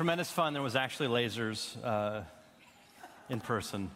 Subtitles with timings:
[0.00, 0.54] tremendous fun.
[0.54, 2.22] There was actually lasers uh,
[3.28, 3.90] in person.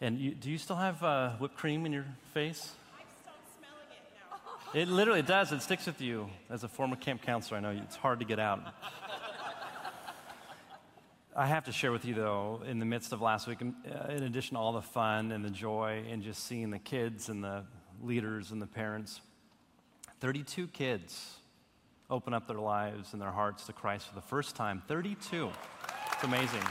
[0.00, 2.72] And you, do you still have uh, whipped cream in your face?
[2.98, 4.80] I'm still smelling it now.
[4.80, 5.52] It literally does.
[5.52, 6.28] It sticks with you.
[6.50, 8.74] As a former camp counselor, I know it's hard to get out.
[11.36, 14.56] I have to share with you, though, in the midst of last week, in addition
[14.56, 17.62] to all the fun and the joy and just seeing the kids and the
[18.02, 19.20] leaders and the parents,
[20.18, 21.36] 32 kids
[22.10, 24.82] open up their lives and their hearts to Christ for the first time.
[24.88, 25.50] 32.
[26.12, 26.62] It's amazing.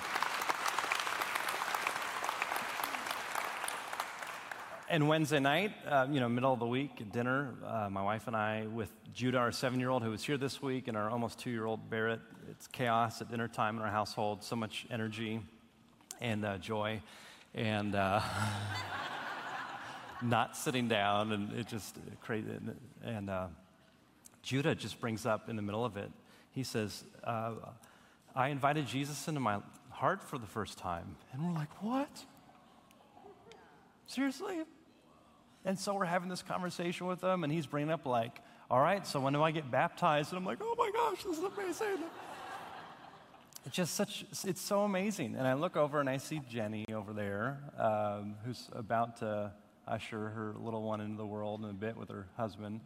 [4.92, 8.36] And Wednesday night, uh, you know, middle of the week dinner, uh, my wife and
[8.36, 11.38] I, with Judah, our seven year old who was here this week, and our almost
[11.38, 15.42] two year old Barrett, it's chaos at dinner time in our household, so much energy
[16.20, 17.02] and uh, joy,
[17.54, 18.20] and uh,
[20.24, 22.48] not sitting down, and it just crazy.
[23.04, 23.48] And uh,
[24.42, 26.12] Judah just brings up in the middle of it,
[26.52, 27.54] he says, uh,
[28.36, 31.16] I invited Jesus into my heart for the first time.
[31.34, 32.26] And we're like, what?
[34.08, 34.58] Seriously?
[35.66, 38.40] And so we're having this conversation with him, and he's bringing up, like,
[38.72, 40.32] all right, so when do I get baptized?
[40.32, 42.04] And I'm like, oh my gosh, this is amazing.
[43.66, 45.36] It's just such, it's so amazing.
[45.36, 49.52] And I look over and I see Jenny over there, um, who's about to
[49.88, 52.80] usher her little one into the world in a bit with her husband,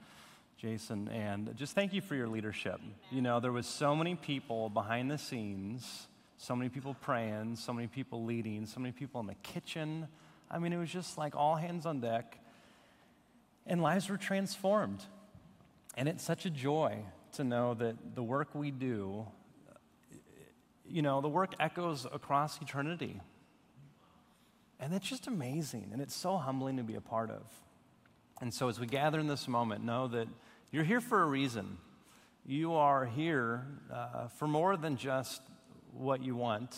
[0.58, 1.08] Jason.
[1.10, 2.80] And just thank you for your leadership.
[3.12, 7.74] You know, there was so many people behind the scenes, so many people praying, so
[7.74, 10.08] many people leading, so many people in the kitchen.
[10.50, 12.40] I mean, it was just like all hands on deck
[13.66, 15.04] and lives were transformed.
[15.96, 17.00] And it's such a joy
[17.34, 19.26] to know that the work we do,
[20.88, 23.22] you know, the work echoes across eternity.
[24.80, 25.90] And it's just amazing.
[25.94, 27.44] And it's so humbling to be a part of.
[28.42, 30.28] And so as we gather in this moment, know that
[30.74, 31.78] you're here for a reason.
[32.48, 35.40] You are here uh, for more than just
[35.94, 36.76] what you want,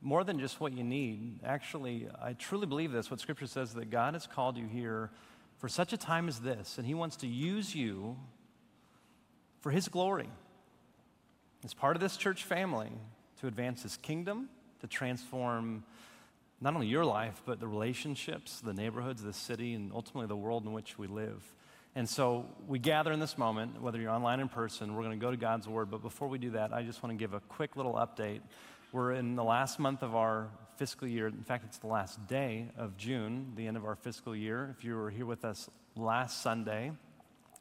[0.00, 1.40] more than just what you need.
[1.44, 3.10] Actually, I truly believe this.
[3.10, 5.10] What Scripture says that God has called you here
[5.58, 8.16] for such a time as this, and He wants to use you
[9.62, 10.28] for His glory
[11.64, 12.92] as part of this church family
[13.40, 14.48] to advance His kingdom,
[14.80, 15.82] to transform
[16.60, 20.64] not only your life, but the relationships, the neighborhoods, the city, and ultimately the world
[20.64, 21.42] in which we live.
[21.96, 25.24] And so we gather in this moment, whether you're online in person, we're going to
[25.24, 25.90] go to God's Word.
[25.90, 28.42] But before we do that, I just want to give a quick little update.
[28.92, 31.26] We're in the last month of our fiscal year.
[31.26, 34.76] In fact, it's the last day of June, the end of our fiscal year.
[34.76, 36.92] If you were here with us last Sunday,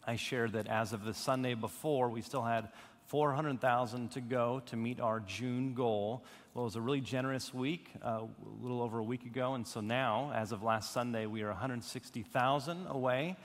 [0.05, 2.67] I shared that as of the Sunday before, we still had
[3.07, 6.25] 400,000 to go to meet our June goal.
[6.53, 8.27] Well, it was a really generous week, uh, a
[8.61, 12.87] little over a week ago, and so now, as of last Sunday, we are 160,000
[12.87, 13.37] away,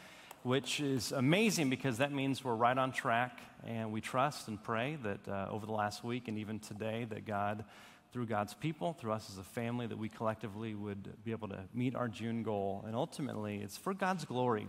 [0.43, 4.97] which is amazing because that means we're right on track, and we trust and pray
[5.03, 7.65] that uh, over the last week and even today that God
[8.13, 11.61] through God's people, through us as a family, that we collectively would be able to
[11.73, 12.85] meet our June goal.
[12.87, 14.67] And ultimately, it's for God's glory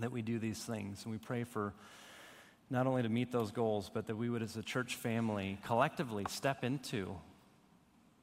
[0.00, 1.04] that we do these things.
[1.04, 1.72] And we pray for
[2.70, 6.24] not only to meet those goals, but that we would, as a church family, collectively
[6.28, 7.14] step into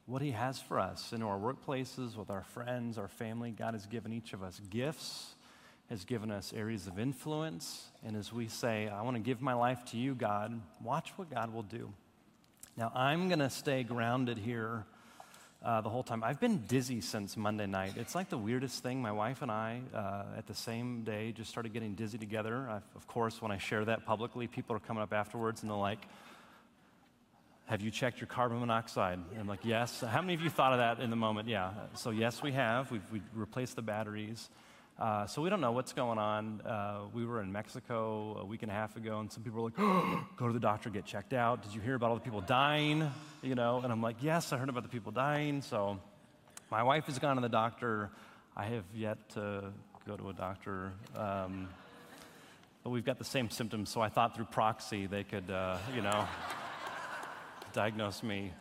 [0.05, 3.51] what He has for us in our workplaces, with our friends, our family.
[3.51, 5.35] God has given each of us gifts,
[5.91, 7.89] has given us areas of influence.
[8.07, 11.29] And as we say, I want to give my life to you, God, watch what
[11.29, 11.91] God will do.
[12.77, 14.85] Now, I'm going to stay grounded here
[15.61, 16.23] uh, the whole time.
[16.23, 17.95] I've been dizzy since Monday night.
[17.97, 19.01] It's like the weirdest thing.
[19.01, 22.69] My wife and I, uh, at the same day, just started getting dizzy together.
[22.69, 25.77] I've, of course, when I share that publicly, people are coming up afterwards and they're
[25.77, 26.07] like,
[27.65, 29.19] have you checked your carbon monoxide?
[29.31, 29.99] And I'm like, yes.
[29.99, 31.49] How many of you thought of that in the moment?
[31.49, 31.71] Yeah.
[31.95, 32.89] So, yes, we have.
[32.91, 34.49] We've, we've replaced the batteries.
[35.01, 36.61] Uh, so we don't know what's going on.
[36.61, 39.69] Uh, we were in Mexico a week and a half ago, and some people were
[39.69, 39.75] like,
[40.37, 43.09] "Go to the doctor, get checked out." Did you hear about all the people dying?
[43.41, 45.99] You know, and I'm like, "Yes, I heard about the people dying." So
[46.69, 48.11] my wife has gone to the doctor.
[48.55, 49.73] I have yet to
[50.05, 50.93] go to a doctor.
[51.15, 51.69] Um,
[52.83, 56.03] but we've got the same symptoms, so I thought through proxy they could, uh, you
[56.03, 56.27] know,
[57.73, 58.53] diagnose me.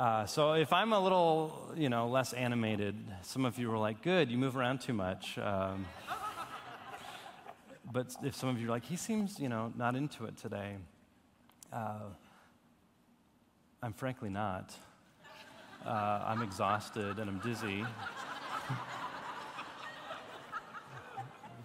[0.00, 4.00] Uh, so if I'm a little, you know, less animated, some of you were like,
[4.00, 5.84] "Good, you move around too much." Um,
[7.92, 10.78] but if some of you are like, "He seems, you know, not into it today,"
[11.70, 12.08] uh,
[13.82, 14.74] I'm frankly not.
[15.84, 17.84] Uh, I'm exhausted and I'm dizzy.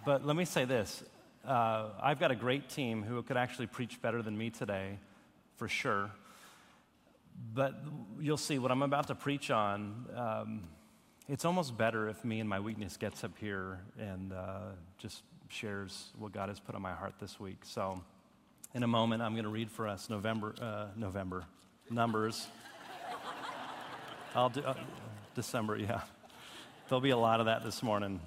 [0.04, 1.02] but let me say this:
[1.46, 4.98] uh, I've got a great team who could actually preach better than me today,
[5.56, 6.10] for sure.
[7.54, 7.74] But
[8.20, 10.06] you'll see what I'm about to preach on.
[10.14, 10.62] Um,
[11.28, 14.58] it's almost better if me and my weakness gets up here and uh,
[14.98, 17.58] just shares what God has put on my heart this week.
[17.64, 18.02] So,
[18.74, 21.44] in a moment, I'm going to read for us November, uh, November,
[21.90, 22.46] Numbers.
[24.34, 24.74] I'll do uh,
[25.34, 26.02] December, yeah.
[26.88, 28.20] There'll be a lot of that this morning.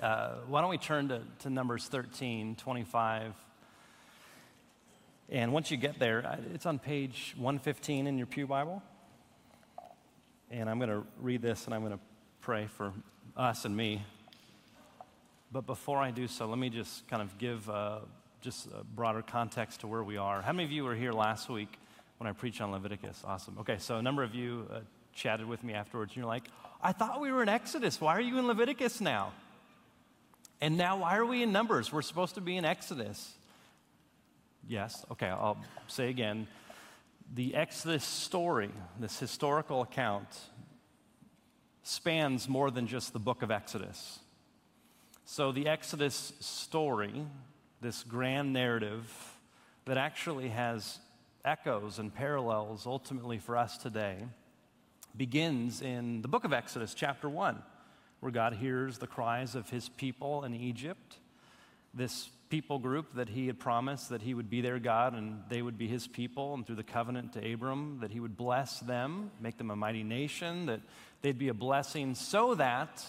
[0.00, 3.34] Uh, why don't we turn to, to Numbers 13, 25.
[5.32, 8.82] And once you get there, it's on page 115 in your Pew Bible.
[10.50, 11.98] And I'm going to read this and I'm going to
[12.42, 12.92] pray for
[13.34, 14.04] us and me.
[15.50, 18.00] But before I do so, let me just kind of give uh,
[18.42, 20.42] just a broader context to where we are.
[20.42, 21.78] How many of you were here last week
[22.18, 23.22] when I preached on Leviticus?
[23.26, 23.56] Awesome.
[23.60, 24.80] Okay, so a number of you uh,
[25.14, 26.44] chatted with me afterwards, and you're like,
[26.82, 27.98] I thought we were in Exodus.
[28.02, 29.32] Why are you in Leviticus now?
[30.60, 31.90] And now, why are we in Numbers?
[31.90, 33.32] We're supposed to be in Exodus.
[34.68, 36.46] Yes, okay, I'll say again.
[37.34, 38.70] The Exodus story,
[39.00, 40.28] this historical account,
[41.82, 44.20] spans more than just the book of Exodus.
[45.24, 47.26] So, the Exodus story,
[47.80, 49.10] this grand narrative
[49.86, 50.98] that actually has
[51.44, 54.18] echoes and parallels ultimately for us today,
[55.16, 57.62] begins in the book of Exodus, chapter 1
[58.22, 61.16] where God hears the cries of his people in Egypt.
[61.92, 65.62] This people group that he had promised that he would be their God and they
[65.62, 69.30] would be his people, and through the covenant to Abram, that he would bless them,
[69.40, 70.82] make them a mighty nation, that
[71.22, 73.02] they'd be a blessing so that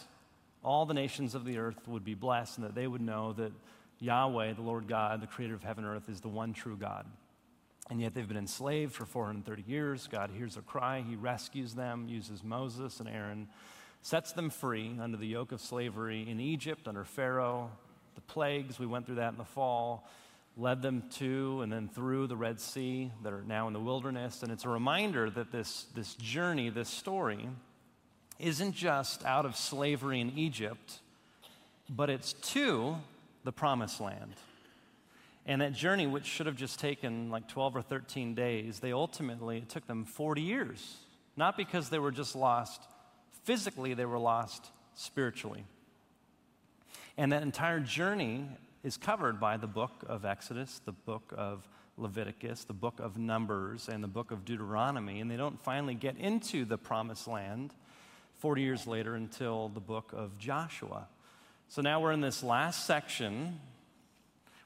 [0.63, 3.51] all the nations of the earth would be blessed and that they would know that
[3.99, 7.05] Yahweh, the Lord God, the creator of heaven and earth, is the one true God.
[7.89, 10.07] And yet they've been enslaved for 430 years.
[10.09, 13.49] God hears their cry, he rescues them, uses Moses and Aaron
[14.01, 17.71] sets them free under the yoke of slavery in Egypt under Pharaoh.
[18.15, 20.07] The plagues, we went through that in the fall,
[20.57, 24.43] led them to and then through the Red Sea that are now in the wilderness.
[24.43, 27.49] And it's a reminder that this, this journey, this story,
[28.39, 30.99] isn't just out of slavery in Egypt,
[31.89, 32.95] but it's to
[33.43, 34.35] the promised land.
[35.45, 39.57] And that journey, which should have just taken like 12 or 13 days, they ultimately,
[39.57, 40.97] it took them 40 years.
[41.35, 42.81] Not because they were just lost
[43.43, 45.65] Physically, they were lost spiritually.
[47.17, 48.47] And that entire journey
[48.83, 51.67] is covered by the book of Exodus, the book of
[51.97, 55.19] Leviticus, the book of Numbers, and the book of Deuteronomy.
[55.19, 57.73] And they don't finally get into the promised land
[58.39, 61.07] 40 years later until the book of Joshua.
[61.67, 63.59] So now we're in this last section,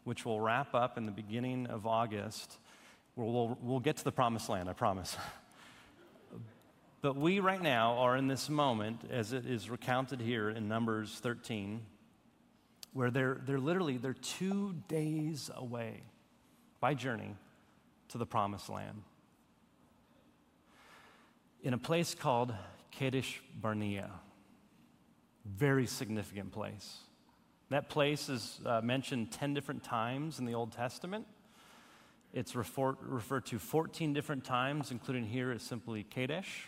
[0.04, 2.58] which will wrap up in the beginning of August.
[3.16, 5.16] We'll, we'll, we'll get to the promised land, I promise.
[7.00, 11.20] But we right now are in this moment, as it is recounted here in Numbers
[11.22, 11.80] 13,
[12.98, 16.02] where they're, they're literally they're two days away
[16.80, 17.36] by journey
[18.08, 19.04] to the promised land.
[21.62, 22.56] In a place called
[22.90, 24.10] Kadesh Barnea.
[25.46, 26.98] Very significant place.
[27.70, 31.28] That place is uh, mentioned 10 different times in the Old Testament.
[32.34, 36.68] It's refer- referred to 14 different times, including here as simply Kadesh.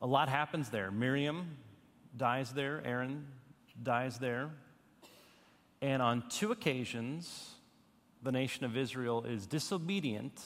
[0.00, 0.90] A lot happens there.
[0.90, 1.56] Miriam
[2.16, 3.28] dies there, Aaron
[3.80, 4.50] dies there.
[5.82, 7.56] And on two occasions,
[8.22, 10.40] the nation of Israel is disobedient,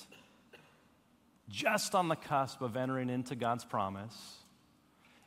[1.50, 4.38] just on the cusp of entering into God's promise.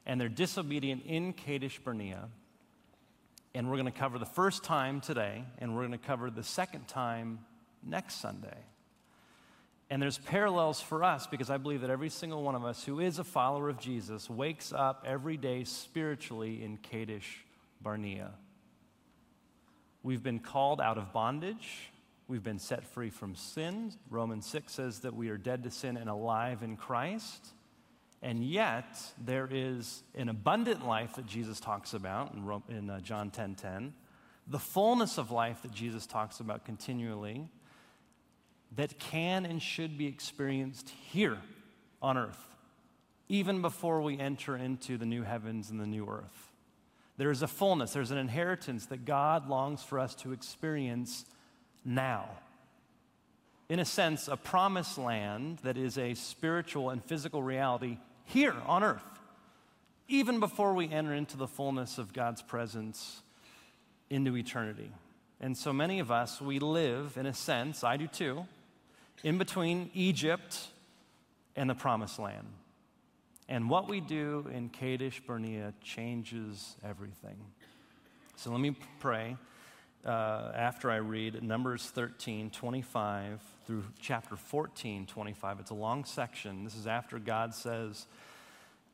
[0.08, 2.28] And they're disobedient in Kadesh Barnea.
[3.54, 6.44] And we're going to cover the first time today, and we're going to cover the
[6.44, 7.40] second time
[7.86, 8.58] next Sunday.
[9.92, 13.00] And there's parallels for us because I believe that every single one of us who
[13.00, 17.46] is a follower of Jesus wakes up every day spiritually in Kadesh
[17.80, 18.32] Barnea.
[20.04, 21.92] We've been called out of bondage.
[22.28, 23.94] We've been set free from sin.
[24.10, 27.48] Romans 6 says that we are dead to sin and alive in Christ.
[28.22, 33.30] And yet, there is an abundant life that Jesus talks about in, in uh, John
[33.30, 33.94] 10 10,
[34.48, 37.50] the fullness of life that Jesus talks about continually
[38.76, 41.40] that can and should be experienced here
[42.02, 42.56] on earth,
[43.28, 46.49] even before we enter into the new heavens and the new earth.
[47.20, 51.26] There is a fullness, there's an inheritance that God longs for us to experience
[51.84, 52.30] now.
[53.68, 58.86] In a sense, a promised land that is a spiritual and physical reality here on
[58.86, 59.04] earth,
[60.08, 63.22] even before we enter into the fullness of God's presence
[64.10, 64.90] into eternity.
[65.42, 68.46] And so many of us, we live, in a sense, I do too,
[69.26, 70.70] in between Egypt
[71.58, 72.48] and the promised land.
[73.50, 77.36] And what we do in Kadesh Barnea changes everything.
[78.36, 79.38] So let me pray
[80.06, 85.60] uh, after I read Numbers 13, 25 through chapter 14, 25.
[85.62, 86.64] It's a long section.
[86.64, 88.06] This is after God says,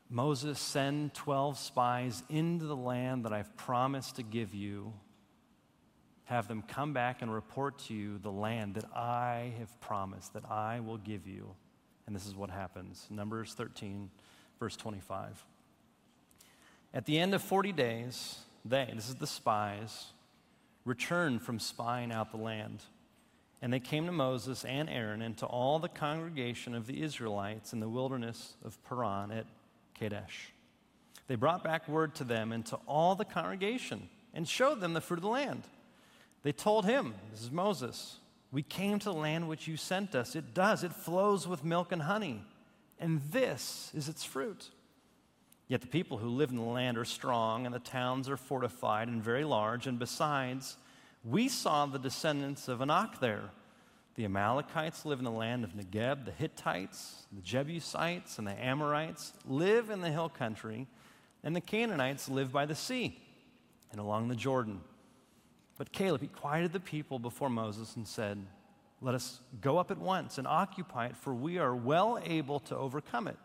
[0.10, 4.94] Moses, send 12 spies into the land that I've promised to give you
[6.24, 10.50] have them come back and report to you the land that I have promised, that
[10.50, 11.54] I will give you
[12.08, 14.10] And this is what happens Numbers 13,
[14.60, 15.44] verse 25.
[16.94, 20.08] At the end of 40 days, they, this is the spies,
[20.86, 22.82] returned from spying out the land.
[23.62, 27.74] And they came to Moses and Aaron and to all the congregation of the Israelites
[27.74, 29.46] in the wilderness of Paran at
[29.94, 30.52] Kadesh.
[31.28, 35.02] They brought back word to them and to all the congregation and showed them the
[35.02, 35.64] fruit of the land.
[36.44, 38.18] They told him, This is Moses,
[38.52, 40.36] we came to the land which you sent us.
[40.36, 42.44] It does, it flows with milk and honey,
[43.00, 44.70] and this is its fruit.
[45.68, 49.08] Yet the people who live in the land are strong, and the towns are fortified
[49.08, 50.78] and very large, and besides,
[51.24, 53.50] we saw the descendants of Anak there.
[54.14, 59.34] The Amalekites live in the land of Negeb, the Hittites, the Jebusites, and the Amorites
[59.46, 60.88] live in the hill country,
[61.44, 63.20] and the Canaanites live by the sea
[63.92, 64.82] and along the Jordan.
[65.78, 68.46] But Caleb, he quieted the people before Moses and said,
[69.06, 72.76] Let us go up at once and occupy it, for we are well able to
[72.76, 73.38] overcome it.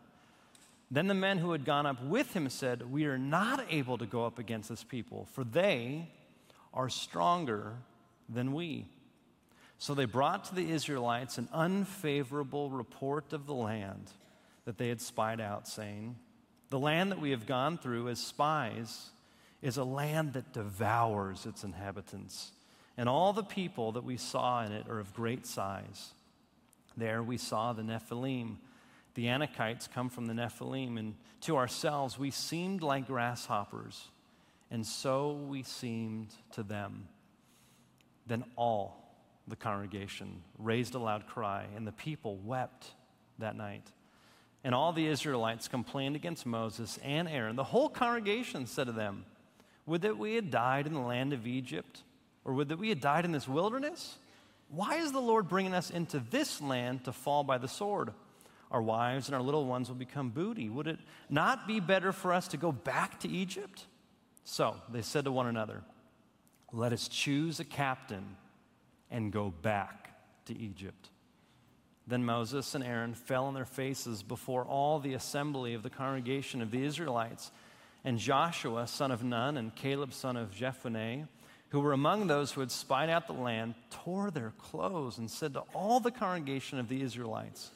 [0.89, 4.07] Then the men who had gone up with him said, We are not able to
[4.07, 6.09] go up against this people, for they
[6.73, 7.75] are stronger
[8.27, 8.87] than we.
[9.77, 14.11] So they brought to the Israelites an unfavorable report of the land
[14.65, 16.15] that they had spied out, saying,
[16.71, 19.11] The land that we have gone through as spies
[19.61, 22.51] is a land that devours its inhabitants,
[23.01, 26.11] and all the people that we saw in it are of great size.
[26.95, 28.57] There we saw the Nephilim.
[29.15, 34.07] The Anakites come from the Nephilim, and to ourselves we seemed like grasshoppers
[34.71, 37.07] and so we seemed to them.
[38.25, 39.13] Then all
[39.47, 42.91] the congregation raised a loud cry, and the people wept
[43.37, 43.91] that night.
[44.63, 47.57] And all the Israelites complained against Moses and Aaron.
[47.57, 49.25] The whole congregation said to them,
[49.87, 52.03] Would that we had died in the land of Egypt,
[52.45, 54.17] or would that we had died in this wilderness?
[54.69, 58.11] Why is the Lord bringing us into this land to fall by the sword?
[58.71, 60.69] Our wives and our little ones will become booty.
[60.69, 63.85] Would it not be better for us to go back to Egypt?
[64.45, 65.83] So they said to one another,
[66.71, 68.37] Let us choose a captain
[69.11, 70.11] and go back
[70.45, 71.09] to Egypt.
[72.07, 76.61] Then Moses and Aaron fell on their faces before all the assembly of the congregation
[76.61, 77.51] of the Israelites.
[78.03, 81.27] And Joshua, son of Nun, and Caleb, son of Jephunneh,
[81.71, 85.53] who were among those who had spied out the land, tore their clothes and said
[85.53, 87.71] to all the congregation of the Israelites,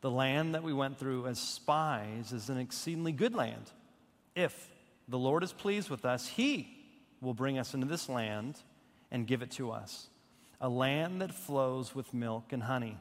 [0.00, 3.70] The land that we went through as spies is an exceedingly good land.
[4.34, 4.70] If
[5.08, 6.68] the Lord is pleased with us, He
[7.20, 8.58] will bring us into this land
[9.10, 10.08] and give it to us
[10.60, 12.96] a land that flows with milk and honey.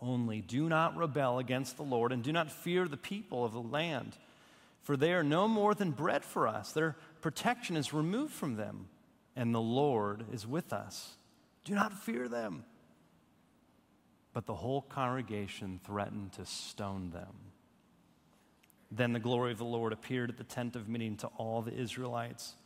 [0.00, 3.60] Only do not rebel against the Lord and do not fear the people of the
[3.60, 4.16] land,
[4.82, 6.70] for they are no more than bread for us.
[6.70, 8.86] Their protection is removed from them,
[9.38, 11.14] and the Lord is with us.
[11.64, 12.64] Do not fear them.
[14.32, 17.34] But the whole congregation threatened to stone them.
[18.90, 21.72] Then the glory of the Lord appeared at the tent of meeting to all the
[21.72, 22.56] Israelites.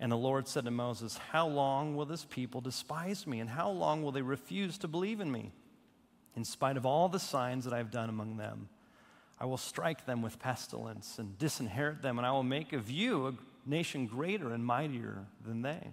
[0.00, 3.38] And the Lord said to Moses, How long will this people despise me?
[3.38, 5.52] And how long will they refuse to believe in me?
[6.34, 8.68] In spite of all the signs that I have done among them,
[9.38, 13.28] I will strike them with pestilence and disinherit them, and I will make of you
[13.28, 15.92] a nation greater and mightier than they.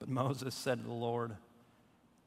[0.00, 1.36] But Moses said to the Lord,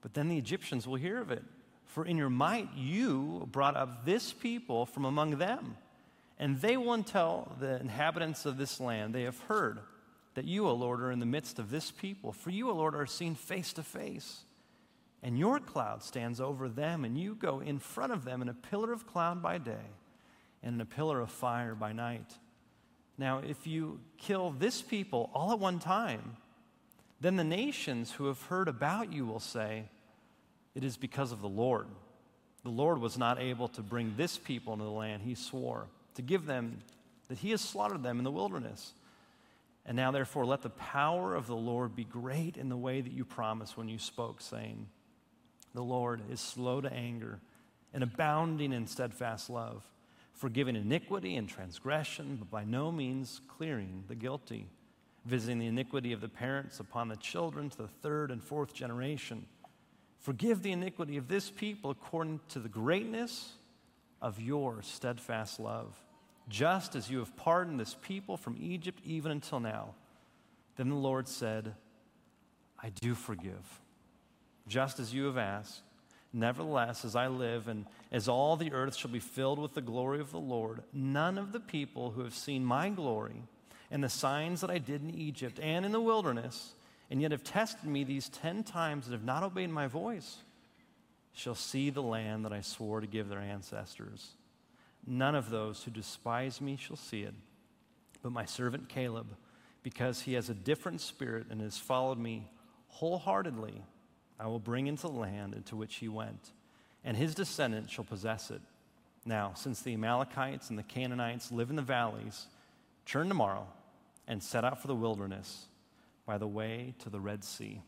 [0.01, 1.44] But then the Egyptians will hear of it.
[1.86, 5.75] For in your might you brought up this people from among them
[6.39, 9.80] and they will tell the inhabitants of this land, they have heard
[10.34, 12.32] that you, O Lord, are in the midst of this people.
[12.32, 14.44] For you, O Lord, are seen face to face.
[15.22, 18.53] And your cloud stands over them, and you go in front of them in a
[18.53, 19.86] pillar of cloud by day
[20.62, 22.34] and in a pillar of fire by night.
[23.18, 26.36] Now, if you kill this people all at one time,
[27.24, 29.86] then the nations who have heard about you will say,
[30.75, 31.88] It is because of the Lord.
[32.63, 36.22] The Lord was not able to bring this people into the land he swore to
[36.22, 36.80] give them,
[37.27, 38.94] that he has slaughtered them in the wilderness.
[39.86, 43.12] And now, therefore, let the power of the Lord be great in the way that
[43.12, 44.88] you promised when you spoke, saying,
[45.74, 47.39] The Lord is slow to anger
[47.94, 49.86] and abounding in steadfast love,
[50.34, 54.68] forgiving iniquity and transgression, but by no means clearing the guilty,
[55.25, 59.46] visiting the iniquity of the parents upon the children to the third and fourth generation.
[60.20, 63.53] Forgive the iniquity of this people according to the greatness
[64.22, 65.96] of your steadfast love,
[66.48, 69.96] just as you have pardoned this people from Egypt even until now.
[70.75, 71.75] Then the Lord said,
[72.82, 73.82] I do forgive,
[74.68, 75.82] just as you have asked.
[76.36, 80.20] Nevertheless, as I live, and as all the earth shall be filled with the glory
[80.20, 83.44] of the Lord, none of the people who have seen my glory
[83.94, 86.74] and the signs that I did in Egypt and in the wilderness,
[87.12, 90.38] and yet have tested me these ten times and have not obeyed my voice,
[91.32, 94.32] shall see the land that I swore to give their ancestors.
[95.06, 97.36] None of those who despise me shall see it,
[98.24, 99.28] but my servant Caleb,
[99.84, 102.48] because he has a different spirit and has followed me
[102.88, 103.84] wholeheartedly,
[104.40, 106.52] I will bring into the land into which he went,
[107.04, 108.62] and his descendants shall possess it.
[109.24, 112.48] Now, since the Amalekites and the Canaanites live in the valleys,
[113.06, 113.68] turn tomorrow
[114.27, 115.68] and set out for the wilderness
[116.25, 117.82] by the way to the Red Sea.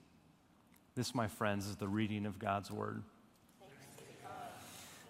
[0.95, 3.03] This, my friends, is the reading of God's word.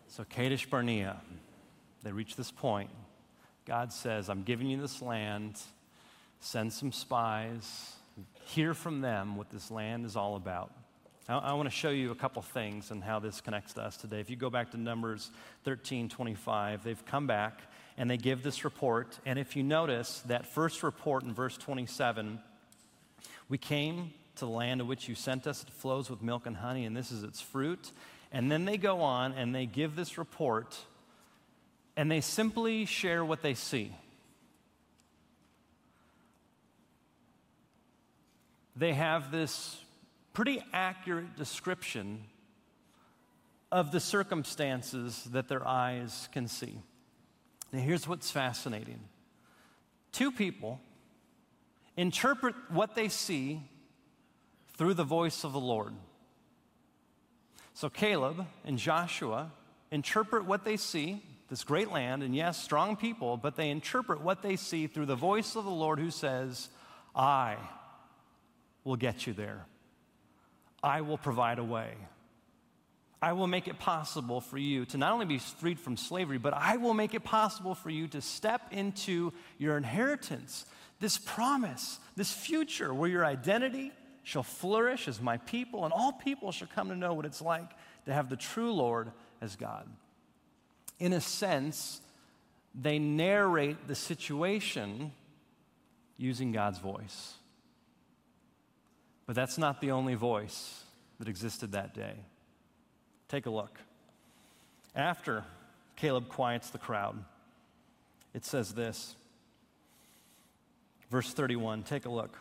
[0.08, 1.20] So, Kadesh Barnea,
[2.04, 2.90] they reach this point.
[3.66, 5.60] God says, I'm giving you this land.
[6.40, 7.94] Send some spies.
[8.46, 10.72] Hear from them what this land is all about.
[11.28, 13.98] I, I want to show you a couple things and how this connects to us
[13.98, 14.20] today.
[14.20, 15.32] If you go back to Numbers
[15.64, 17.62] 13 25, they've come back
[17.98, 19.20] and they give this report.
[19.26, 22.40] And if you notice that first report in verse 27,
[23.48, 25.64] we came to the land of which you sent us.
[25.64, 27.92] It flows with milk and honey, and this is its fruit.
[28.32, 30.78] And then they go on and they give this report,
[31.96, 33.94] and they simply share what they see.
[38.76, 39.80] They have this
[40.34, 42.24] pretty accurate description
[43.72, 46.78] of the circumstances that their eyes can see.
[47.72, 49.00] Now, here's what's fascinating
[50.12, 50.80] two people
[51.98, 53.62] interpret what they see
[54.78, 55.94] through the voice of the Lord.
[57.74, 59.52] So Caleb and Joshua
[59.92, 64.42] interpret what they see, this great land, and yes, strong people, but they interpret what
[64.42, 66.70] they see through the voice of the Lord who says,
[67.16, 67.58] I
[68.84, 69.66] will get you there.
[70.84, 71.96] I will provide a way.
[73.22, 76.54] I will make it possible for you to not only be freed from slavery, but
[76.54, 80.66] I will make it possible for you to step into your inheritance,
[81.00, 83.92] this promise, this future where your identity,
[84.26, 87.70] shall flourish as my people, and all people shall come to know what it's like
[88.06, 89.88] to have the true Lord as God.
[91.00, 92.02] In a sense,
[92.74, 95.12] they narrate the situation
[96.18, 97.36] using God's voice.
[99.28, 100.84] But that's not the only voice
[101.20, 102.16] that existed that day.
[103.36, 103.78] Take a look.
[104.96, 105.44] After
[105.98, 107.22] Caleb quiets the crowd,
[108.34, 109.14] it says this.
[111.12, 112.40] Verse 31, take a look.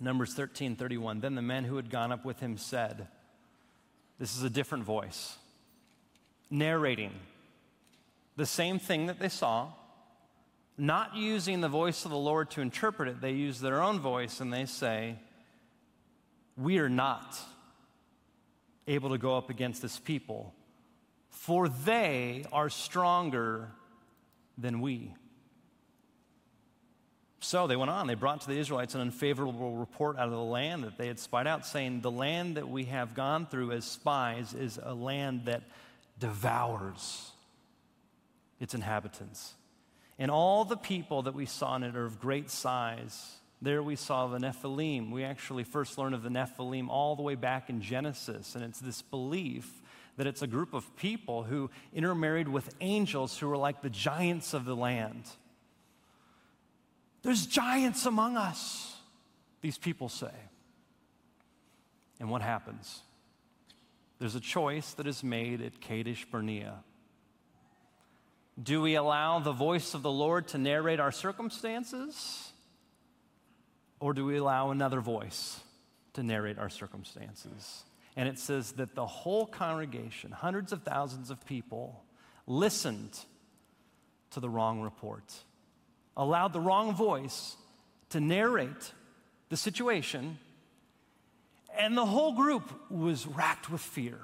[0.00, 1.20] Numbers 13 31.
[1.20, 3.06] Then the men who had gone up with him said,
[4.18, 5.36] This is a different voice,
[6.50, 7.12] narrating
[8.34, 9.68] the same thing that they saw,
[10.76, 13.20] not using the voice of the Lord to interpret it.
[13.20, 15.14] They use their own voice and they say,
[16.56, 17.38] We are not
[18.88, 20.54] able to go up against this people,
[21.30, 23.68] for they are stronger
[24.56, 25.14] than we.
[27.40, 28.08] So they went on.
[28.08, 31.18] They brought to the Israelites an unfavorable report out of the land that they had
[31.18, 35.44] spied out, saying, The land that we have gone through as spies is a land
[35.44, 35.62] that
[36.18, 37.30] devours
[38.58, 39.54] its inhabitants.
[40.18, 43.37] And all the people that we saw in it are of great size.
[43.60, 45.10] There we saw the Nephilim.
[45.10, 48.54] We actually first learned of the Nephilim all the way back in Genesis.
[48.54, 49.82] And it's this belief
[50.16, 54.54] that it's a group of people who intermarried with angels who were like the giants
[54.54, 55.24] of the land.
[57.22, 58.96] There's giants among us,
[59.60, 60.32] these people say.
[62.20, 63.02] And what happens?
[64.18, 66.74] There's a choice that is made at Kadesh Barnea.
[68.60, 72.47] Do we allow the voice of the Lord to narrate our circumstances?
[74.00, 75.60] Or do we allow another voice
[76.14, 77.84] to narrate our circumstances?
[78.16, 82.02] And it says that the whole congregation, hundreds of thousands of people,
[82.46, 83.18] listened
[84.30, 85.22] to the wrong report
[86.16, 87.56] allowed the wrong voice
[88.10, 88.92] to narrate
[89.48, 90.38] the situation,
[91.78, 94.18] and the whole group was racked with fear.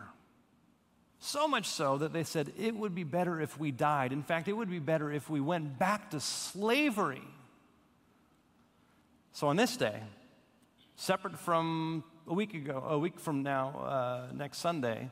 [1.21, 4.13] So much so that they said it would be better if we died.
[4.13, 7.23] In fact, it would be better if we went back to slavery.
[9.35, 10.01] So on this day,
[10.95, 15.11] separate from a week ago, a week from now, uh, next Sunday,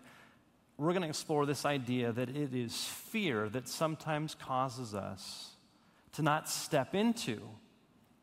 [0.78, 5.50] we're going to explore this idea that it is fear that sometimes causes us
[6.12, 7.40] to not step into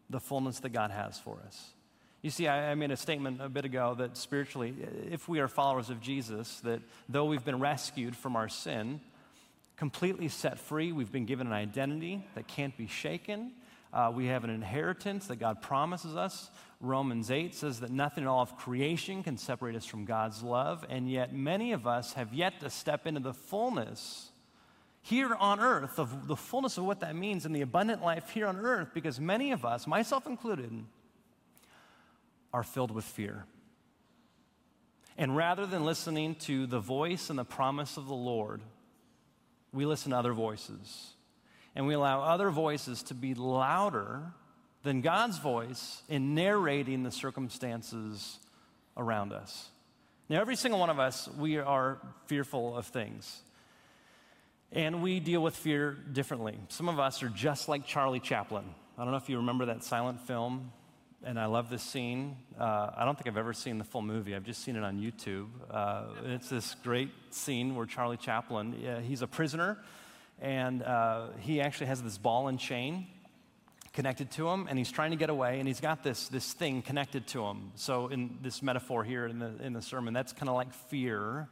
[0.09, 1.71] the fullness that God has for us.
[2.21, 4.73] You see, I, I, made a statement a bit ago that spiritually,
[5.12, 9.01] if we are followers of Jesus, that though we've been rescued from our sin,
[9.75, 13.51] completely set free, we've been given an identity that can't be shaken.
[13.91, 16.52] Uh, we have an inheritance that God promises us.
[16.80, 20.86] Romans 8 says that nothing in all of creation can separate us from God's love,
[20.89, 24.30] and yet many of us have yet to step into the fullness
[25.02, 28.47] here on earth, of the fullness of what that means in the abundant life here
[28.47, 30.71] on earth, because many of us, myself included,
[32.54, 33.45] are filled with fear.
[35.17, 38.62] And rather than listening to the voice and the promise of the Lord,
[39.73, 41.13] we listen to other voices.
[41.75, 44.21] And we allow other voices to be louder
[44.84, 48.39] than God's voice in narrating the circumstances
[48.97, 49.69] around us.
[50.29, 53.41] Now, every single one of us, we are fearful of things.
[54.71, 56.55] And we deal with fear differently.
[56.67, 58.65] Some of us are just like Charlie Chaplin.
[58.97, 60.71] I don't know if you remember that silent film,
[61.23, 62.36] and I love this scene.
[62.60, 64.99] Uh, I don't think I've ever seen the full movie, I've just seen it on
[64.99, 65.47] YouTube.
[65.71, 69.79] Uh, it's this great scene where Charlie Chaplin, uh, he's a prisoner,
[70.41, 73.08] and uh, he actually has this ball and chain
[73.93, 76.82] connected to him and he's trying to get away and he's got this, this thing
[76.82, 77.71] connected to him.
[77.75, 81.49] So in this metaphor here in the, in the sermon that's kind of like fear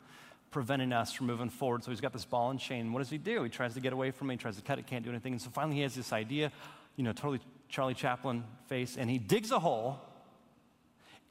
[0.52, 1.84] preventing us from moving forward.
[1.84, 2.94] So he's got this ball and chain.
[2.94, 3.44] What does he do?
[3.44, 4.36] He tries to get away from it.
[4.36, 5.34] He tries to cut it can't do anything.
[5.34, 6.52] And so finally he has this idea
[6.98, 10.02] you know totally charlie chaplin face and he digs a hole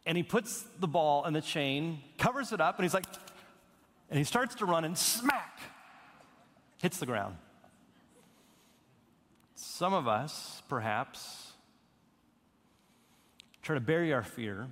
[0.06, 3.04] and he puts the ball and the chain covers it up and he's like
[4.08, 5.60] and he starts to run and smack
[6.78, 7.36] hits the ground
[9.56, 11.52] some of us, perhaps,
[13.62, 14.68] try to bury our fear,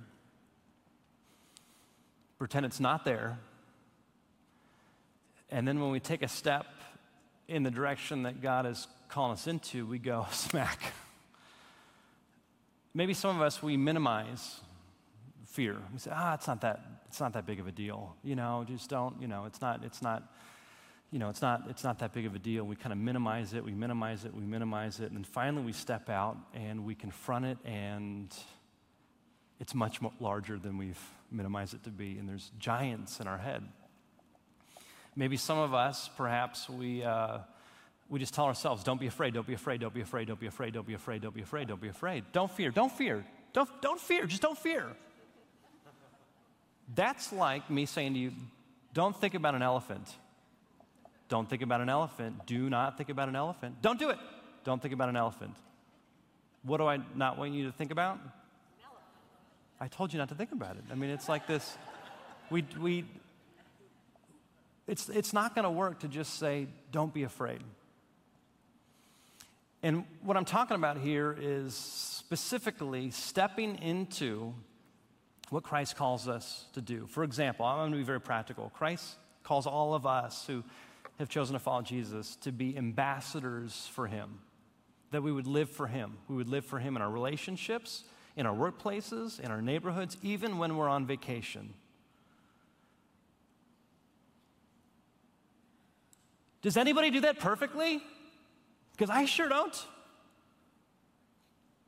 [2.37, 3.39] pretend it's not there,
[5.49, 6.67] and then when we take a step
[7.47, 10.93] in the direction that God is calling us into, we go smack.
[12.93, 14.61] Maybe some of us, we minimize
[15.47, 15.77] fear.
[15.91, 18.15] We say, ah, it's not that, it's not that big of a deal.
[18.23, 20.23] You know, just don't, you know, it's not, it's not,
[21.15, 22.65] you know, it's not, it's not that big of a deal.
[22.65, 25.71] We kind of minimize it, we minimize it, we minimize it, and then finally we
[25.71, 28.35] step out and we confront it, and
[29.61, 30.99] it's much larger than we've
[31.31, 33.63] minimized it to be, and there's giants in our head.
[35.15, 37.37] Maybe some of us, perhaps, we, uh,
[38.09, 40.47] we just tell ourselves, don't be afraid, don't be afraid, don't be afraid, don't be
[40.47, 42.25] afraid, don't be afraid, don't be afraid, don't be afraid.
[42.33, 43.23] Don't fear, don't fear,
[43.53, 44.85] don't, don't fear, just don't fear.
[46.93, 48.33] That's like me saying to you,
[48.93, 50.13] don't think about an elephant.
[51.27, 52.45] Don't think about an elephant.
[52.45, 53.81] Do not think about an elephant.
[53.81, 54.19] Don't do it.
[54.63, 55.55] Don't think about an elephant.
[56.63, 58.19] What do I not want you to think about?
[59.79, 60.83] I told you not to think about it.
[60.91, 61.77] I mean, it's like this.
[62.49, 63.05] We, we,
[64.87, 67.61] it's, it's not going to work to just say, don't be afraid.
[69.83, 74.53] And what I'm talking about here is specifically stepping into
[75.49, 77.05] what Christ calls us to do.
[77.07, 78.71] For example, I'm going to be very practical.
[78.73, 80.63] Christ calls all of us who
[81.19, 84.39] have chosen to follow Jesus to be ambassadors for Him,
[85.11, 86.17] that we would live for Him.
[86.27, 88.03] We would live for Him in our relationships,
[88.35, 91.73] in our workplaces, in our neighborhoods, even when we're on vacation.
[96.61, 98.01] Does anybody do that perfectly?
[98.91, 99.85] Because I sure don't.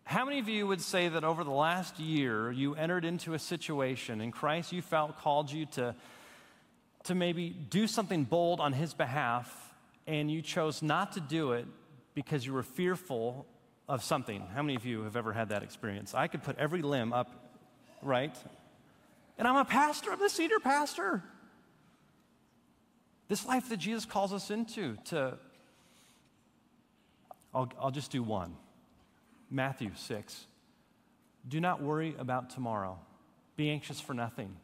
[0.03, 3.39] How many of you would say that over the last year you entered into a
[3.39, 5.95] situation in Christ you felt called you to
[7.07, 9.73] to maybe do something bold on his behalf
[10.05, 11.65] and you chose not to do it
[12.13, 13.45] because you were fearful
[13.87, 14.41] of something.
[14.53, 16.13] How many of you have ever had that experience?
[16.13, 17.31] I could put every limb up,
[18.01, 18.35] right?
[19.37, 21.23] And I'm a pastor, I'm the senior pastor.
[23.29, 25.37] This life that Jesus calls us into, to,
[27.53, 28.55] I'll, I'll just do one
[29.49, 30.45] Matthew 6.
[31.47, 32.99] Do not worry about tomorrow,
[33.55, 34.57] be anxious for nothing.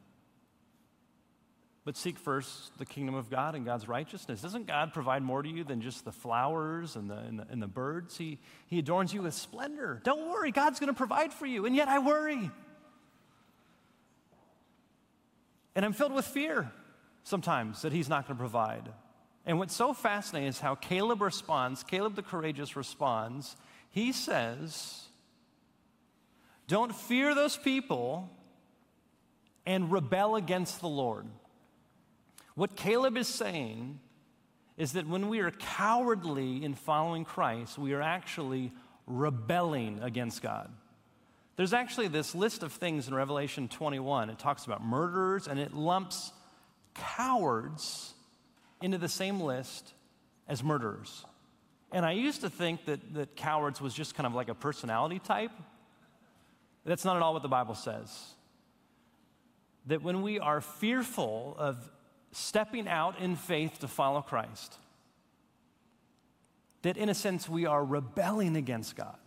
[1.85, 4.41] But seek first the kingdom of God and God's righteousness.
[4.41, 7.61] Doesn't God provide more to you than just the flowers and the, and the, and
[7.61, 8.17] the birds?
[8.17, 9.99] He, he adorns you with splendor.
[10.03, 11.65] Don't worry, God's going to provide for you.
[11.65, 12.49] And yet I worry.
[15.75, 16.71] And I'm filled with fear
[17.23, 18.87] sometimes that He's not going to provide.
[19.45, 21.83] And what's so fascinating is how Caleb responds.
[21.83, 23.57] Caleb the courageous responds.
[23.89, 25.03] He says,
[26.67, 28.29] Don't fear those people
[29.65, 31.27] and rebel against the Lord.
[32.55, 33.99] What Caleb is saying
[34.77, 38.71] is that when we are cowardly in following Christ, we are actually
[39.05, 40.69] rebelling against God.
[41.55, 44.29] There's actually this list of things in Revelation 21.
[44.29, 46.31] It talks about murderers and it lumps
[46.95, 48.13] cowards
[48.81, 49.93] into the same list
[50.47, 51.25] as murderers.
[51.91, 55.19] And I used to think that, that cowards was just kind of like a personality
[55.19, 55.51] type.
[56.85, 58.33] That's not at all what the Bible says.
[59.85, 61.77] That when we are fearful of
[62.33, 64.77] stepping out in faith to follow Christ.
[66.81, 69.17] That in a sense we are rebelling against God.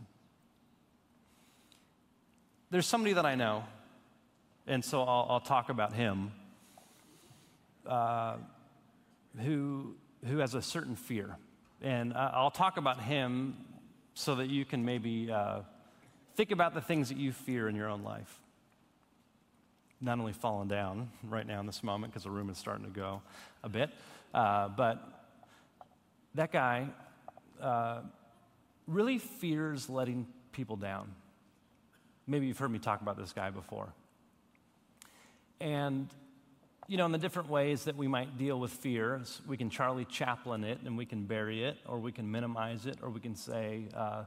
[2.70, 3.64] There's somebody that I know,
[4.66, 6.32] and so I'll, I'll talk about him,
[7.86, 8.36] uh,
[9.38, 9.94] who,
[10.26, 11.36] who has a certain fear.
[11.80, 13.56] And I'll talk about him
[14.14, 15.60] so that you can maybe uh,
[16.34, 18.40] think about the things that you fear in your own life.
[20.00, 22.90] Not only fallen down right now in this moment because the room is starting to
[22.90, 23.22] go
[23.62, 23.90] a bit,
[24.34, 25.26] uh, but
[26.34, 26.86] that guy
[27.60, 28.00] uh,
[28.86, 31.12] really fears letting people down.
[32.26, 33.92] Maybe you've heard me talk about this guy before.
[35.60, 36.08] And,
[36.88, 40.04] you know, in the different ways that we might deal with fear, we can Charlie
[40.04, 43.34] Chaplin it and we can bury it, or we can minimize it, or we can
[43.34, 44.24] say, uh,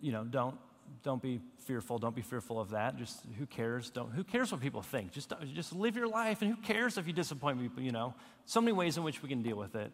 [0.00, 0.56] you know, don't,
[1.02, 1.98] don't be fearful.
[1.98, 2.96] Don't be fearful of that.
[2.96, 3.90] Just who cares?
[3.90, 5.12] Don't, who cares what people think?
[5.12, 8.14] Just, just live your life, and who cares if you disappoint people, you know?
[8.46, 9.92] So many ways in which we can deal with it.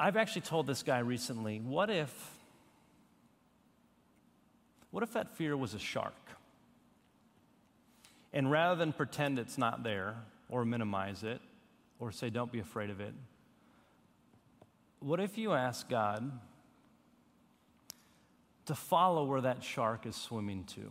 [0.00, 2.12] I've actually told this guy recently, what if,
[4.90, 6.14] what if that fear was a shark?
[8.32, 10.14] And rather than pretend it's not there
[10.48, 11.40] or minimize it
[11.98, 13.14] or say, don't be afraid of it,
[15.00, 16.30] what if you ask God
[18.68, 20.90] to follow where that shark is swimming to?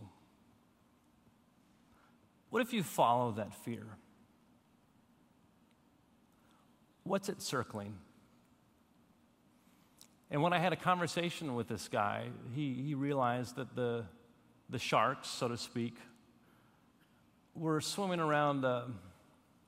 [2.50, 3.86] What if you follow that fear?
[7.04, 7.94] What's it circling?
[10.28, 14.04] And when I had a conversation with this guy, he, he realized that the,
[14.68, 15.96] the sharks, so to speak,
[17.54, 18.88] were swimming around a,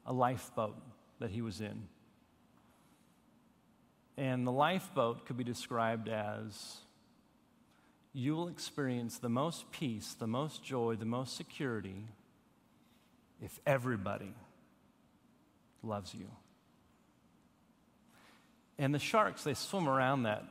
[0.04, 0.76] a lifeboat
[1.20, 1.84] that he was in.
[4.16, 6.78] And the lifeboat could be described as
[8.12, 12.06] you will experience the most peace, the most joy, the most security
[13.40, 14.34] if everybody
[15.82, 16.26] loves you.
[18.78, 20.44] And the sharks, they swim around that,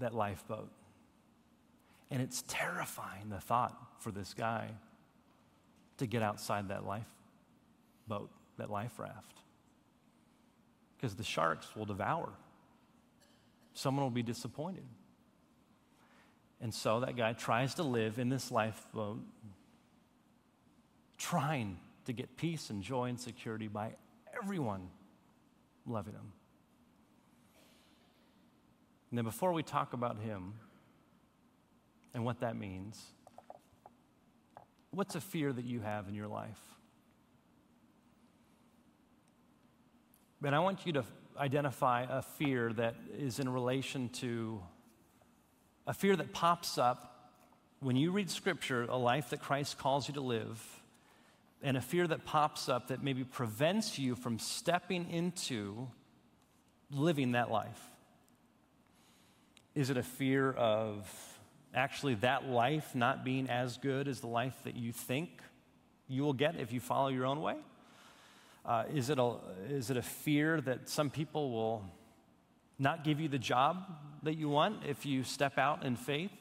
[0.00, 0.70] that lifeboat.
[2.10, 4.68] And it's terrifying, the thought for this guy
[5.98, 9.38] to get outside that lifeboat, that life raft.
[10.96, 12.28] Because the sharks will devour.
[13.72, 14.84] Someone will be disappointed.
[16.62, 19.20] And so that guy tries to live in this lifeboat,
[21.18, 23.90] trying to get peace and joy and security by
[24.40, 24.88] everyone
[25.84, 26.32] loving him.
[29.10, 30.54] And then before we talk about him
[32.14, 33.02] and what that means,
[34.92, 36.60] what's a fear that you have in your life?
[40.44, 41.04] And I want you to
[41.36, 44.62] identify a fear that is in relation to
[45.92, 47.28] a fear that pops up
[47.80, 50.58] when you read Scripture, a life that Christ calls you to live,
[51.62, 55.86] and a fear that pops up that maybe prevents you from stepping into
[56.90, 57.78] living that life.
[59.74, 61.06] Is it a fear of
[61.74, 65.28] actually that life not being as good as the life that you think
[66.08, 67.56] you will get if you follow your own way?
[68.64, 69.34] Uh, is, it a,
[69.68, 71.84] is it a fear that some people will
[72.82, 73.84] not give you the job
[74.24, 76.32] that you want if you step out in faith?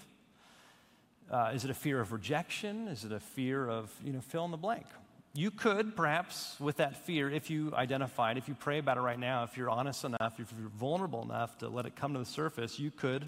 [1.30, 2.88] Uh, is it a fear of rejection?
[2.88, 4.86] Is it a fear of, you know, fill in the blank?
[5.34, 9.01] You could, perhaps, with that fear, if you identify it, if you pray about it
[9.01, 12.19] right now, if you're honest enough, if you're vulnerable enough to let it come to
[12.19, 13.23] the surface, you could,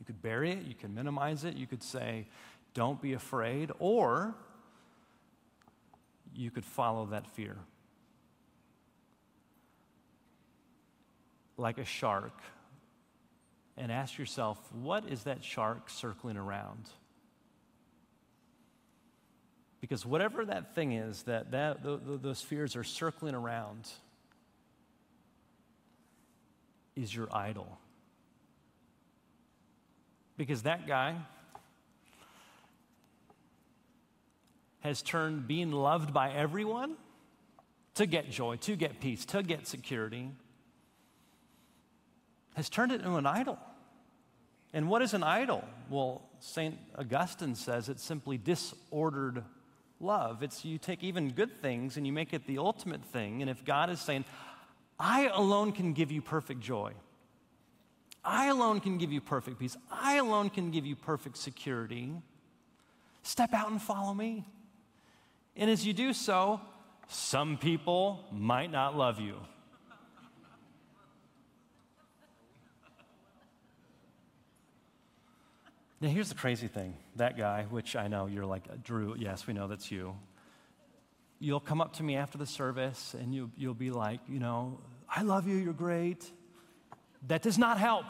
[0.00, 2.26] you could bury it, you could minimize it, you could say,
[2.72, 4.34] don't be afraid, or
[6.34, 7.56] you could follow that fear.
[11.56, 12.32] Like a shark,
[13.76, 16.88] and ask yourself, what is that shark circling around?
[19.80, 23.88] Because whatever that thing is that, that those fears are circling around
[26.96, 27.78] is your idol.
[30.36, 31.16] Because that guy
[34.80, 36.96] has turned being loved by everyone
[37.94, 40.30] to get joy, to get peace, to get security,
[42.54, 43.58] has turned it into an idol.
[44.72, 45.64] And what is an idol?
[45.88, 46.76] Well, St.
[46.98, 49.44] Augustine says it's simply disordered
[50.00, 50.42] love.
[50.42, 53.40] It's you take even good things and you make it the ultimate thing.
[53.40, 54.24] And if God is saying,
[54.98, 56.92] I alone can give you perfect joy,
[58.24, 62.12] I alone can give you perfect peace, I alone can give you perfect security,
[63.22, 64.46] step out and follow me.
[65.56, 66.60] And as you do so,
[67.08, 69.36] some people might not love you.
[76.04, 79.54] Now, here's the crazy thing that guy, which I know you're like, Drew, yes, we
[79.54, 80.14] know that's you.
[81.38, 84.80] You'll come up to me after the service and you, you'll be like, you know,
[85.08, 86.30] I love you, you're great.
[87.28, 88.04] That does not help.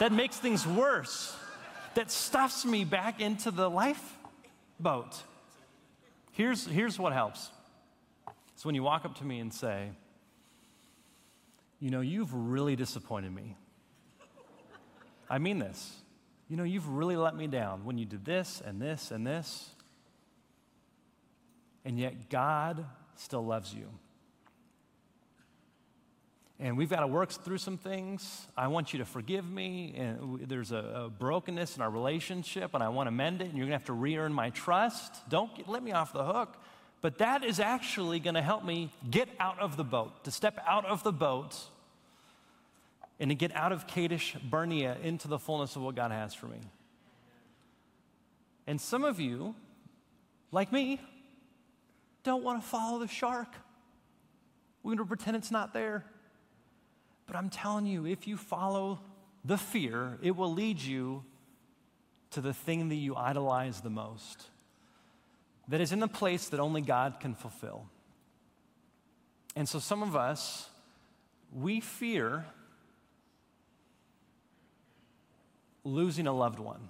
[0.00, 1.36] that makes things worse.
[1.94, 5.22] That stuffs me back into the lifeboat.
[6.32, 7.48] Here's, here's what helps.
[8.54, 9.90] It's when you walk up to me and say,
[11.78, 13.56] You know, you've really disappointed me.
[15.28, 16.00] I mean this
[16.50, 19.70] you know, you've really let me down when you did this and this and this.
[21.84, 22.84] And yet, God
[23.14, 23.86] still loves you.
[26.58, 28.48] And we've got to work through some things.
[28.56, 29.94] I want you to forgive me.
[29.96, 33.44] And there's a, a brokenness in our relationship, and I want to mend it.
[33.44, 35.28] And you're going to have to re earn my trust.
[35.30, 36.56] Don't get, let me off the hook.
[37.00, 40.58] But that is actually going to help me get out of the boat, to step
[40.66, 41.56] out of the boat
[43.20, 46.46] and to get out of Kadesh Barnea into the fullness of what God has for
[46.46, 46.58] me.
[48.66, 49.54] And some of you,
[50.50, 51.00] like me,
[52.24, 53.54] don't want to follow the shark.
[54.82, 56.04] We're going to pretend it's not there.
[57.26, 59.00] But I'm telling you, if you follow
[59.44, 61.22] the fear, it will lead you
[62.30, 64.46] to the thing that you idolize the most,
[65.68, 67.86] that is in the place that only God can fulfill.
[69.54, 70.68] And so some of us,
[71.52, 72.46] we fear
[75.84, 76.88] losing a loved one.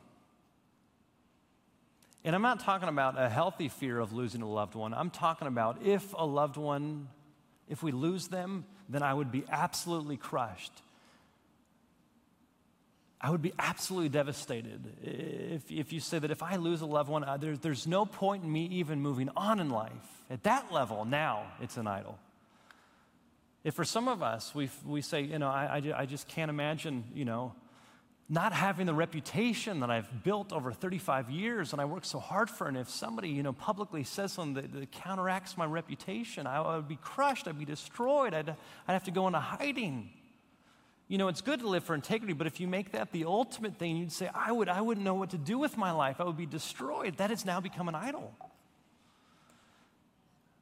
[2.24, 4.92] And I'm not talking about a healthy fear of losing a loved one.
[4.92, 7.08] I'm talking about if a loved one,
[7.68, 10.72] if we lose them, then I would be absolutely crushed.
[13.22, 17.10] I would be absolutely devastated if, if you say that if I lose a loved
[17.10, 19.92] one, there, there's no point in me even moving on in life.
[20.30, 22.18] At that level, now it's an idol.
[23.62, 26.48] If for some of us, we, we say, you know, I, I, I just can't
[26.48, 27.52] imagine, you know,
[28.32, 32.48] not having the reputation that I've built over 35 years and I worked so hard
[32.48, 32.68] for.
[32.68, 36.76] And if somebody, you know, publicly says something that, that counteracts my reputation, I, I,
[36.76, 37.48] would be crushed.
[37.48, 38.32] I'd be destroyed.
[38.32, 40.10] I'd, I'd have to go into hiding.
[41.08, 43.80] You know, it's good to live for integrity, but if you make that the ultimate
[43.80, 46.20] thing, you'd say, I, would, I wouldn't know what to do with my life.
[46.20, 47.16] I would be destroyed.
[47.16, 48.32] That has now become an idol.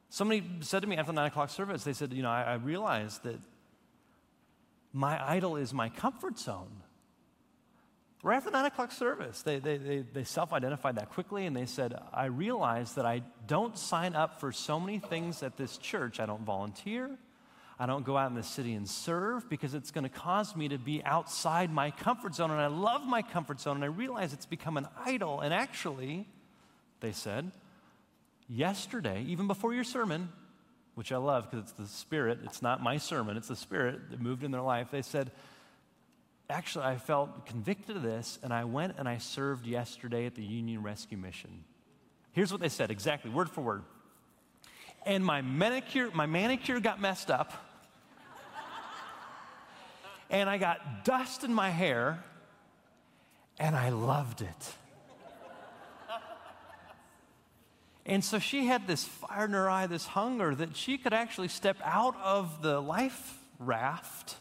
[0.09, 2.53] Somebody said to me after the nine o'clock service, they said, You know, I, I
[2.55, 3.39] realized that
[4.91, 6.81] my idol is my comfort zone.
[8.21, 11.65] Right after nine o'clock service, they, they, they, they self identified that quickly and they
[11.65, 16.19] said, I realize that I don't sign up for so many things at this church.
[16.19, 17.17] I don't volunteer.
[17.81, 20.67] I don't go out in the city and serve because it's going to cause me
[20.67, 22.51] to be outside my comfort zone.
[22.51, 25.39] And I love my comfort zone and I realize it's become an idol.
[25.39, 26.27] And actually,
[26.99, 27.49] they said,
[28.49, 30.27] yesterday, even before your sermon,
[30.95, 34.19] which I love because it's the Spirit, it's not my sermon, it's the Spirit that
[34.19, 35.31] moved in their life, they said,
[36.49, 40.43] actually, I felt convicted of this, and I went and I served yesterday at the
[40.43, 41.63] Union Rescue Mission.
[42.31, 43.83] Here's what they said exactly, word for word.
[45.05, 47.53] And my manicure, my manicure got messed up.
[50.29, 52.23] and I got dust in my hair,
[53.59, 54.73] and I loved it.
[58.05, 61.47] And so she had this fire in her eye, this hunger that she could actually
[61.47, 64.35] step out of the life raft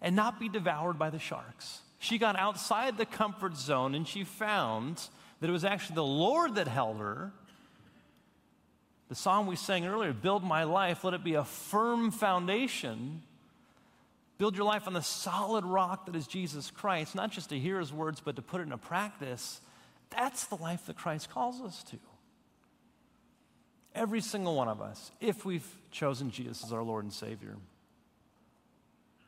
[0.00, 1.80] and not be devoured by the sharks.
[1.98, 5.08] She got outside the comfort zone and she found
[5.40, 7.32] that it was actually the Lord that held her.
[9.08, 13.22] The song we sang earlier, Build My Life, let it be a firm foundation.
[14.38, 17.78] Build your life on the solid rock that is Jesus Christ, not just to hear
[17.78, 19.60] his words, but to put it into practice.
[20.10, 21.98] That's the life that Christ calls us to.
[23.94, 27.56] Every single one of us, if we've chosen Jesus as our Lord and Savior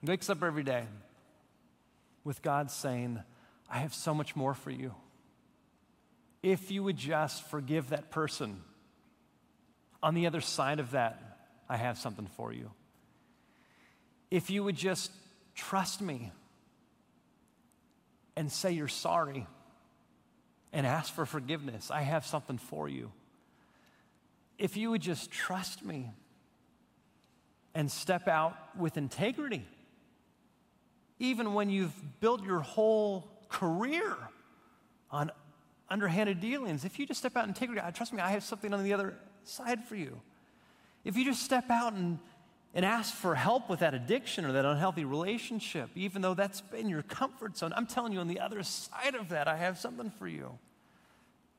[0.02, 0.84] wakes up every day
[2.24, 3.20] with God saying,
[3.70, 4.94] I have so much more for you.
[6.42, 8.62] If you would just forgive that person,
[10.02, 11.38] on the other side of that,
[11.68, 12.70] I have something for you.
[14.30, 15.12] If you would just
[15.54, 16.32] trust me
[18.36, 19.46] and say you're sorry
[20.72, 23.12] and ask for forgiveness, I have something for you.
[24.58, 26.10] If you would just trust me
[27.74, 29.66] and step out with integrity
[31.22, 34.16] even when you've built your whole career
[35.08, 35.30] on
[35.88, 38.74] underhanded dealings, if you just step out and take it, trust me, I have something
[38.74, 40.20] on the other side for you.
[41.04, 42.18] If you just step out and,
[42.74, 46.88] and ask for help with that addiction or that unhealthy relationship, even though that's been
[46.88, 50.10] your comfort zone, I'm telling you, on the other side of that, I have something
[50.10, 50.58] for you.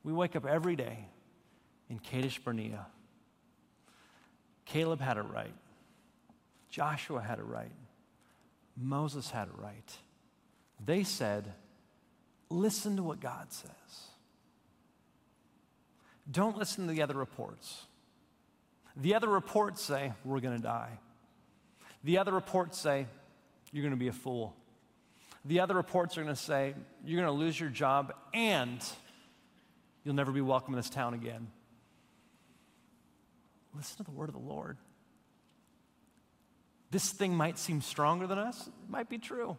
[0.02, 1.06] We wake up every day
[1.88, 2.84] in Kadesh Barnea.
[4.66, 5.54] Caleb had it right.
[6.68, 7.72] Joshua had it right.
[8.76, 9.96] Moses had it right.
[10.84, 11.52] They said,
[12.50, 13.70] listen to what God says.
[16.30, 17.86] Don't listen to the other reports.
[18.96, 20.98] The other reports say, we're going to die.
[22.02, 23.06] The other reports say,
[23.72, 24.54] you're going to be a fool.
[25.44, 28.80] The other reports are going to say, you're going to lose your job and
[30.02, 31.48] you'll never be welcome in this town again.
[33.74, 34.78] Listen to the word of the Lord
[36.94, 38.68] this thing might seem stronger than us.
[38.68, 39.56] It might be true.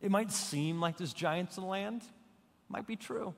[0.00, 2.02] It might seem like there's giants in the land.
[2.02, 3.34] It might be true.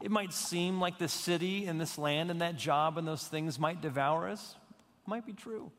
[0.00, 3.58] It might seem like the city and this land and that job and those things
[3.58, 4.56] might devour us.
[5.04, 5.70] Might be true.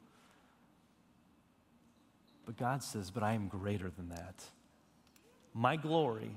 [2.46, 4.44] But God says, But I am greater than that.
[5.56, 6.30] My glory,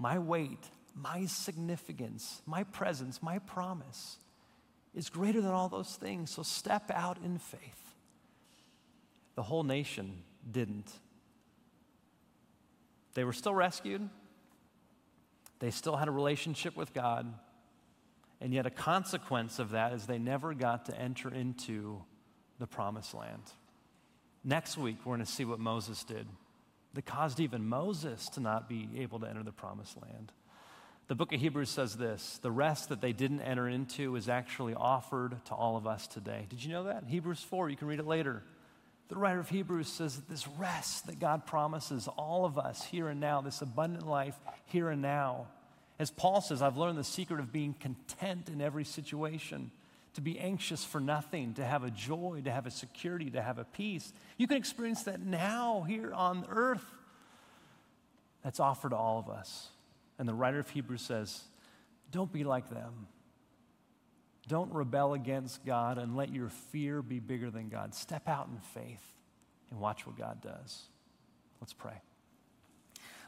[0.00, 4.16] my weight, my significance, my presence, my promise
[4.96, 6.32] is greater than all those things.
[6.32, 7.85] So step out in faith.
[9.36, 10.90] The whole nation didn't.
[13.14, 14.08] They were still rescued,
[15.58, 17.32] they still had a relationship with God.
[18.38, 22.02] And yet, a consequence of that is they never got to enter into
[22.58, 23.40] the promised land.
[24.44, 26.26] Next week, we're going to see what Moses did
[26.92, 30.32] that caused even Moses to not be able to enter the promised land.
[31.08, 34.74] The book of Hebrews says this the rest that they didn't enter into is actually
[34.74, 36.46] offered to all of us today.
[36.48, 37.04] Did you know that?
[37.06, 38.42] Hebrews 4, you can read it later.
[39.08, 43.08] The writer of Hebrews says that this rest that God promises all of us here
[43.08, 44.34] and now, this abundant life
[44.66, 45.46] here and now.
[45.98, 49.70] As Paul says, I've learned the secret of being content in every situation,
[50.14, 53.58] to be anxious for nothing, to have a joy, to have a security, to have
[53.58, 54.12] a peace.
[54.38, 56.84] You can experience that now here on earth.
[58.42, 59.68] That's offered to all of us.
[60.18, 61.42] And the writer of Hebrews says,
[62.10, 63.06] Don't be like them.
[64.48, 67.94] Don't rebel against God and let your fear be bigger than God.
[67.94, 69.02] Step out in faith
[69.70, 70.82] and watch what God does.
[71.60, 72.00] Let's pray.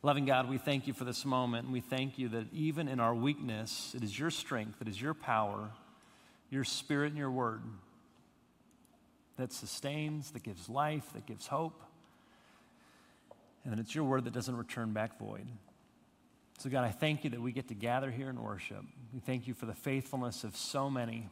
[0.02, 1.64] Loving God, we thank you for this moment.
[1.64, 5.00] And we thank you that even in our weakness, it is your strength, it is
[5.00, 5.70] your power,
[6.50, 7.62] your spirit, and your word
[9.38, 11.82] that sustains, that gives life, that gives hope.
[13.64, 15.46] And it's your word that doesn't return back void.
[16.58, 18.84] So, God, I thank you that we get to gather here and worship.
[19.14, 21.28] We thank you for the faithfulness of so many.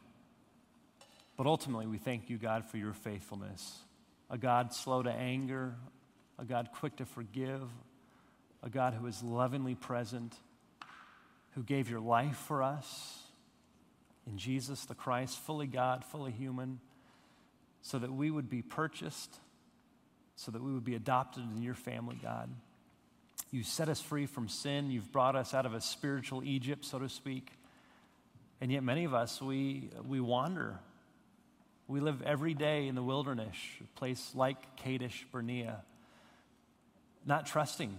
[1.35, 3.79] But ultimately, we thank you, God, for your faithfulness.
[4.29, 5.75] A God slow to anger,
[6.39, 7.61] a God quick to forgive,
[8.63, 10.33] a God who is lovingly present,
[11.55, 13.19] who gave your life for us
[14.25, 16.79] in Jesus the Christ, fully God, fully human,
[17.81, 19.35] so that we would be purchased,
[20.37, 22.49] so that we would be adopted in your family, God.
[23.51, 24.91] You set us free from sin.
[24.91, 27.51] You've brought us out of a spiritual Egypt, so to speak.
[28.59, 30.79] And yet, many of us, we, we wander.
[31.87, 35.83] We live every day in the wilderness, a place like Kadesh Barnea,
[37.25, 37.95] not trusting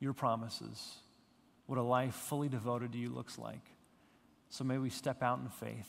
[0.00, 0.96] your promises,
[1.66, 3.60] what a life fully devoted to you looks like.
[4.50, 5.88] So may we step out in faith.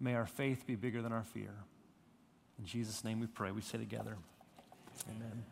[0.00, 1.54] May our faith be bigger than our fear.
[2.58, 3.50] In Jesus' name we pray.
[3.50, 4.16] We say together,
[5.08, 5.44] Amen.